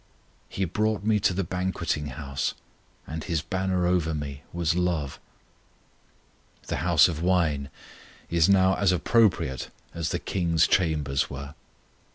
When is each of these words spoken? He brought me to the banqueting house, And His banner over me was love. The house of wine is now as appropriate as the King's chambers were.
He 0.49 0.65
brought 0.65 1.03
me 1.03 1.19
to 1.19 1.31
the 1.31 1.43
banqueting 1.43 2.07
house, 2.07 2.55
And 3.05 3.23
His 3.23 3.43
banner 3.43 3.85
over 3.85 4.15
me 4.15 4.41
was 4.51 4.73
love. 4.73 5.19
The 6.65 6.77
house 6.77 7.07
of 7.07 7.21
wine 7.21 7.69
is 8.27 8.49
now 8.49 8.73
as 8.77 8.91
appropriate 8.91 9.69
as 9.93 10.09
the 10.09 10.17
King's 10.17 10.65
chambers 10.67 11.29
were. 11.29 11.53